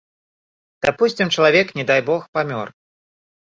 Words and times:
Дапусцім, 0.85 1.27
чалавек, 1.37 1.67
не 1.81 1.87
дай 1.93 2.01
бог, 2.11 2.21
памёр. 2.39 2.67